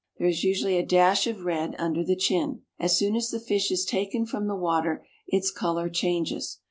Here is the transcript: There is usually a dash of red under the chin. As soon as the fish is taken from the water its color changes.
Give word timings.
There 0.17 0.27
is 0.27 0.43
usually 0.43 0.79
a 0.79 0.83
dash 0.83 1.27
of 1.27 1.41
red 1.45 1.75
under 1.77 2.03
the 2.03 2.15
chin. 2.15 2.63
As 2.79 2.97
soon 2.97 3.15
as 3.15 3.29
the 3.29 3.39
fish 3.39 3.69
is 3.69 3.85
taken 3.85 4.25
from 4.25 4.47
the 4.47 4.55
water 4.55 5.05
its 5.27 5.51
color 5.51 5.89
changes. 5.89 6.57